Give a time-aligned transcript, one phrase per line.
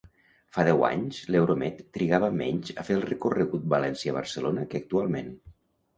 [0.55, 5.31] Fa deu anys, l'Euromed trigava menys a fer el recorregut València-Barcelona que actualment.